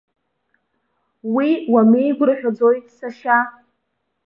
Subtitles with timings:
[1.33, 3.37] Уи уамеигәырӷьаӡои, сашьа?